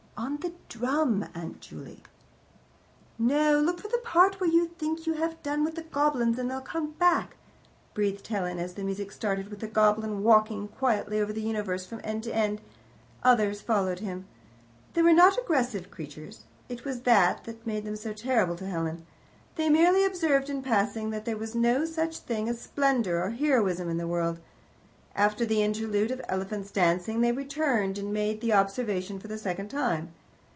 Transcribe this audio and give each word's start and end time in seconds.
"On 0.17 0.37
the 0.37 0.53
DRUM, 0.69 1.25
Aunt 1.33 1.59
Juley." 1.61 2.03
"No; 3.17 3.59
look 3.59 3.77
out 3.77 3.81
for 3.81 3.87
the 3.87 3.97
part 4.03 4.39
where 4.39 4.49
you 4.51 4.67
think 4.67 5.07
you 5.07 5.13
have 5.13 5.41
done 5.41 5.63
with 5.63 5.73
the 5.73 5.81
goblins 5.81 6.37
and 6.37 6.51
they 6.51 6.59
come 6.63 6.91
back," 6.91 7.37
breathed 7.95 8.27
Helen, 8.27 8.59
as 8.59 8.75
the 8.75 8.83
music 8.83 9.11
started 9.11 9.49
with 9.49 9.63
a 9.63 9.67
goblin 9.67 10.21
walking 10.21 10.67
quietly 10.67 11.19
over 11.19 11.33
the 11.33 11.41
universe, 11.41 11.87
from 11.87 12.01
end 12.03 12.21
to 12.25 12.35
end. 12.35 12.61
Others 13.23 13.61
followed 13.61 13.99
him. 14.01 14.27
They 14.93 15.01
were 15.01 15.11
not 15.11 15.39
aggressive 15.39 15.89
creatures; 15.89 16.43
it 16.69 16.85
was 16.85 17.01
that 17.01 17.45
that 17.45 17.65
made 17.65 17.83
them 17.83 17.95
so 17.95 18.13
terrible 18.13 18.55
to 18.57 18.67
Helen. 18.69 19.07
They 19.55 19.69
merely 19.69 20.05
observed 20.05 20.51
in 20.51 20.61
passing 20.61 21.09
that 21.09 21.25
there 21.25 21.35
was 21.37 21.55
no 21.55 21.83
such 21.83 22.19
thing 22.19 22.47
as 22.47 22.61
splendour 22.61 23.23
or 23.23 23.31
heroism 23.31 23.89
in 23.89 23.97
the 23.97 24.07
world. 24.07 24.39
After 25.13 25.45
the 25.45 25.61
interlude 25.61 26.09
of 26.11 26.21
elephants 26.29 26.71
dancing, 26.71 27.19
they 27.19 27.33
returned 27.33 27.97
and 27.97 28.13
made 28.13 28.39
the 28.39 28.53
observation 28.53 29.19
for 29.19 29.27
the 29.27 29.37
second 29.37 29.67
time. 29.67 30.13